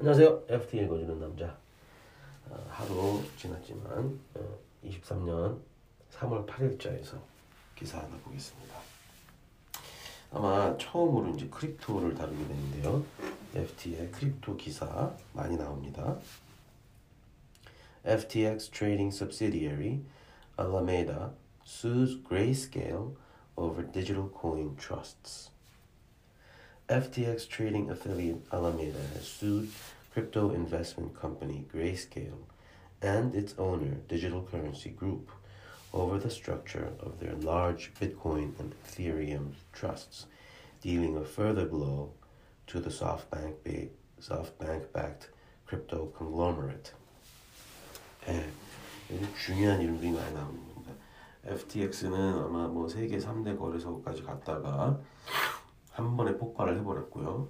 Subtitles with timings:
[0.00, 0.44] 안녕하세요.
[0.48, 1.58] FT 읽어주는 남자.
[2.48, 5.58] 어, 하루 지났지만 어, 23년
[6.12, 7.18] 3월 8일자에서
[7.74, 8.76] 기사 하나 보겠습니다.
[10.30, 13.04] 아마 처음으로 이제 crypto를 다루게 되는데요.
[13.56, 16.16] FT의 crypto 기사 많이 나옵니다.
[18.04, 20.04] FTX trading subsidiary
[20.56, 21.32] Alameda
[21.66, 23.16] sues Grayscale
[23.56, 25.50] over digital coin trusts.
[26.89, 29.69] FTX trading affiliate Alameda has sued
[30.13, 32.43] crypto investment company Grayscale
[33.01, 35.31] and its owner, Digital Currency Group,
[35.93, 40.25] over the structure of their large Bitcoin and Ethereum trusts,
[40.81, 42.11] dealing a further blow
[42.67, 43.89] to the SoftBank ba-
[44.21, 45.29] SoftBank-backed
[45.65, 46.91] crypto conglomerate.
[48.27, 48.49] 예,
[49.11, 50.91] 여기 중요한 이름들이 많이 나옵니다.
[51.45, 54.99] FTX는 아마 뭐 세계 3대 거래소까지 갔다가
[55.98, 57.48] 한 번에 폭발을 해버렸고요.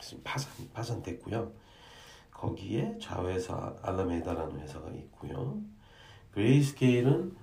[0.00, 1.50] 지금 파산 파산됐고요.
[2.30, 5.60] 거기에 자회사 알라메다라는 회사가 있고요.
[6.30, 7.36] 그레이스케일은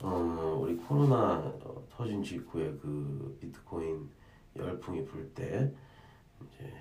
[0.00, 4.08] 어, 우리 코로나 어, 터진 직후에 그 비트코인
[4.56, 5.70] 열풍이 불 때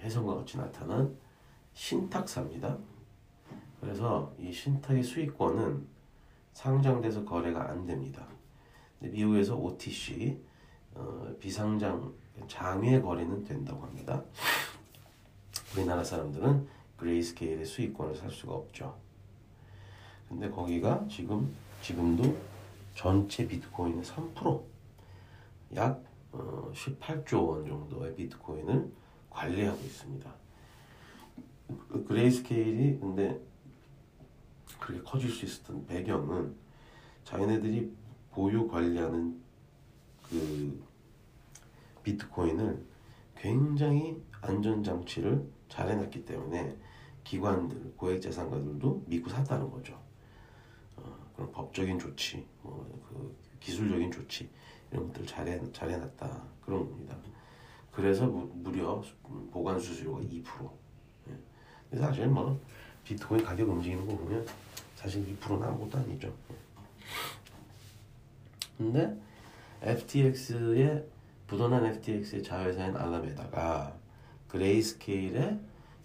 [0.02, 1.18] 해성과 같이 나타난
[1.74, 2.78] 신탁사입니다.
[3.82, 5.86] 그래서 이 신탁의 수익권은
[6.54, 8.26] 상장돼서 거래가 안 됩니다.
[9.00, 10.42] 미국에서 OTC
[10.96, 12.14] 어, 비상장
[12.48, 14.24] 장외 거래는 된다고 합니다.
[15.76, 18.96] 우리나라 사람들은 그레이스케일의 수익권을 살 수가 없죠.
[20.30, 22.38] 근데 거기가 지금 지금도
[22.96, 28.92] 전체 비트코인의 3%약 어, 18조 원 정도의 비트코인을
[29.30, 30.34] 관리하고 있습니다.
[31.90, 33.40] 그 그레이스케일이 근데
[34.80, 36.56] 그렇게 커질 수 있었던 배경은
[37.24, 37.94] 자기네들이
[38.32, 39.42] 보유 관리하는
[40.30, 40.87] 그
[42.08, 42.86] 비트코인을
[43.36, 46.78] 굉장히 안전장치를 잘 해놨기 때문에
[47.26, 50.00] 기관들, 고액자산가들도 믿고 샀다는 거죠.
[50.96, 54.50] 어, 그런 법적인 조치, 뭐 그 기술적인 조치
[54.90, 57.18] 이런 것들을 잘, 해, 잘 해놨다 그런 겁니다.
[57.92, 59.04] 그래서 무, 무려
[59.52, 60.72] 보관 수수료가 2%.
[61.92, 61.98] 예.
[61.98, 62.58] 사실 뭐
[63.04, 64.46] 비트코인 가격 움직이는 거 보면
[64.96, 66.34] 사실 2%는 아무것도 아니죠.
[66.52, 66.56] 예.
[68.78, 69.18] 근데
[69.82, 71.17] FTX의
[71.48, 73.96] 부도난 FTX의 자회사인 알라메다가
[74.50, 75.60] 그레이스케일의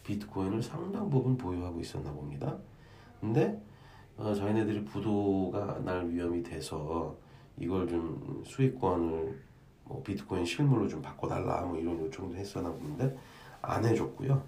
[0.04, 2.56] 비트코인을 상당 부분 보유하고 있었나 봅니다.
[3.20, 3.60] 근데
[4.16, 7.16] 어, 자기네들이 부도가 날 위험이 돼서
[7.58, 9.42] 이걸 좀 수익권을
[9.84, 13.16] 뭐 비트코인 실물로 좀 바꿔달라 뭐 이런 요청도 했었나 보는데
[13.60, 14.42] 안 해줬고요.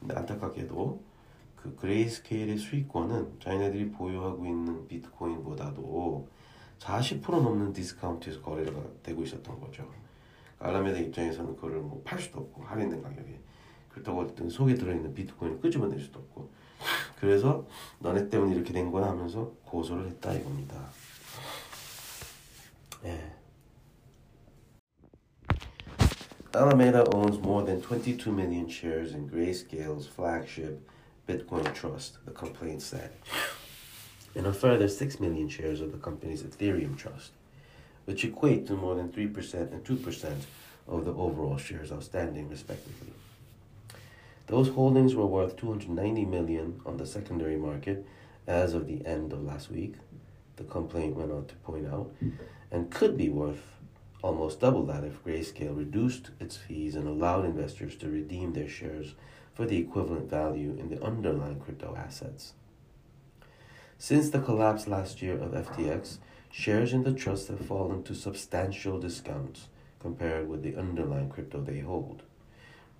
[0.00, 1.00] 근데 안타깝게도
[1.54, 6.28] 그 그레이스케일의 수익권은 자기네들이 보유하고 있는 비트코인보다도
[6.78, 9.88] 40% 넘는 디스카운트에서 거래가 되고 있었던 거죠.
[10.58, 13.38] 알라메다 입장에서는 그거를 뭐 팔 수도 없고 할인된 가격에
[13.90, 16.50] 그렇다고 어떤 속에 들어있는 비트코인을 끄집어낼 수도 없고
[17.20, 17.66] 그래서
[18.00, 20.76] 너네 때문에 이렇게 된 거야 하면서 고소를 했다 이겁니다.
[23.04, 23.32] 예.
[26.54, 30.80] Alameda owns more than 22 million shares in Grayscale's flagship
[31.28, 33.10] Bitcoin trust, the complaint said,
[34.34, 37.32] and a further 6 million shares of the company's Ethereum trust,
[38.06, 40.36] which equate to more than 3% and 2%
[40.88, 43.12] of the overall shares outstanding, respectively.
[44.46, 48.06] Those holdings were worth 290 million on the secondary market
[48.46, 49.94] as of the end of last week,
[50.56, 52.12] the complaint went on to point out,
[52.70, 53.60] and could be worth
[54.22, 59.14] almost double that if Grayscale reduced its fees and allowed investors to redeem their shares
[59.52, 62.52] for the equivalent value in the underlying crypto assets.
[63.98, 66.18] Since the collapse last year of FTX,
[66.50, 69.68] shares in the trust have fallen to substantial discounts
[70.00, 72.22] compared with the underlying crypto they hold.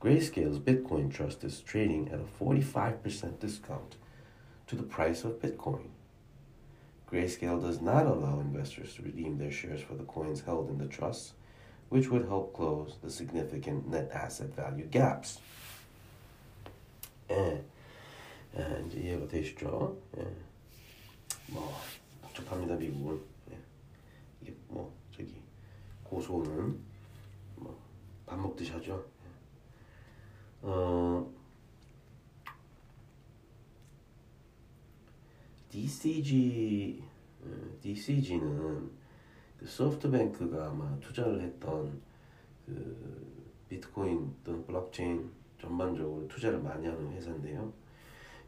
[0.00, 3.96] Grayscale's Bitcoin Trust is trading at a 45% discount
[4.66, 5.88] to the price of Bitcoin.
[7.10, 10.86] Grayscale does not allow investors to redeem their shares for the coins held in the
[10.86, 11.32] trust,
[11.88, 15.38] which would help close the significant net asset value gaps.
[17.30, 17.56] Eh,
[18.54, 19.42] and, and, yeah, but they.
[20.16, 20.24] Yeah.
[21.52, 21.72] Well.
[26.08, 26.78] 고소는
[27.56, 27.86] 뭐
[28.26, 29.06] 밥 먹듯이 하죠.
[29.24, 29.28] 예.
[30.62, 31.32] 어.
[35.70, 37.02] DCG,
[37.82, 38.90] DCG는
[39.58, 42.00] 그 소프트뱅크가 아마 투자를 했던
[42.64, 45.30] 그 비트코인 또는 블록체인
[45.60, 47.72] 전반적으로 투자를 많이 하는 회사인데요.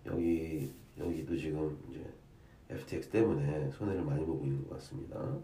[0.07, 2.03] 여기 여기도 지금 이제
[2.71, 5.39] FTX 때문에 손해를 많이 보고 있는 것 같습니다.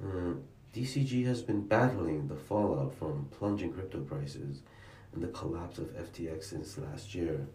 [0.00, 0.42] 음,
[0.76, 4.60] DCG has been battling the fallout from plunging crypto prices
[5.14, 7.46] and the collapse of FTX since last year,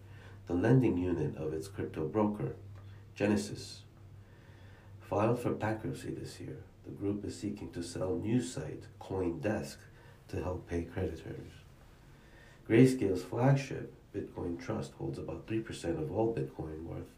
[0.48, 2.56] the lending unit of its crypto broker,
[3.14, 3.82] Genesis,
[5.00, 6.64] filed for bankruptcy this year.
[6.84, 9.78] The group is seeking to sell news site CoinDesk
[10.30, 11.52] to help pay creditors.
[12.68, 17.14] Grayscale's flagship, Bitcoin Trust, holds about 3% of all Bitcoin worth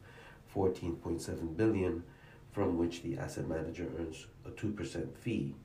[0.54, 2.04] 14.7 billion,
[2.52, 5.56] from which the asset manager earns a 2% fee.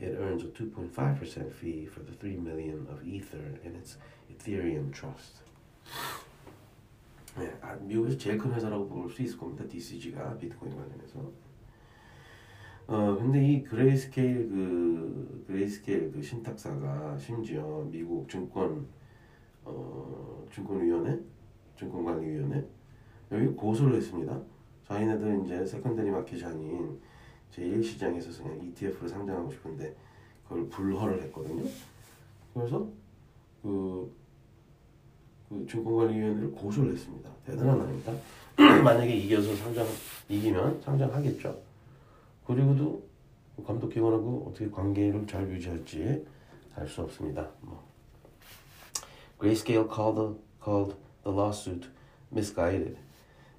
[0.00, 3.98] It earns a 2.5% fee for the 3 million of Ether in its
[4.30, 5.42] Ethereum Trust.
[7.38, 9.64] 네, 아, 미국에서 제일 큰 회사라고 볼 수 있을 겁니다.
[9.68, 11.30] DCG가 비트코인 관련해서.
[12.86, 18.84] 어 근데 이 그레이스케일 그 그레이스케일 그 신탁사가 심지어 미국 증권
[19.64, 21.20] 어 증권위원회
[21.76, 22.66] 증권관리위원회
[23.30, 24.40] 여기 고소를 했습니다.
[24.88, 27.00] 자기네들 이제 secondary market이 아닌
[27.54, 29.94] 제1 시장에서 그냥 ETF를 상장하고 싶은데
[30.48, 31.64] 그걸 불허를 했거든요.
[32.54, 32.86] 그래서
[33.62, 34.12] 그,
[35.48, 37.30] 그 증권관리위원회를 고소를 했습니다.
[37.46, 38.12] 대단한 말입니다.
[38.82, 39.86] 만약에 이겨서 상장
[40.28, 41.56] 이기면 상장하겠죠.
[42.46, 43.02] 그리고도
[43.66, 46.26] 감독기관하고 어떻게 관계를 잘 유지할지
[46.76, 47.48] 알 수 없습니다.
[47.60, 47.82] 뭐.
[49.38, 50.94] Grayscale called called
[51.24, 51.88] the lawsuit
[52.30, 52.96] misguided.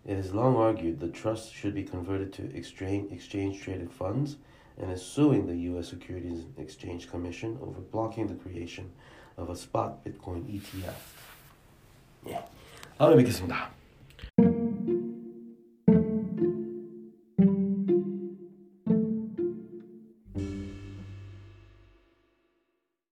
[0.06, 4.38] It has long argued the trust should be converted to exchange, exchange traded funds
[4.82, 5.90] and is suing the U.S.
[5.90, 8.92] Securities and Exchange Commission over blocking the creation
[9.38, 10.94] of a spot Bitcoin ETF.
[12.26, 12.42] Yeah.
[12.98, 13.81] あの、びっくりしました。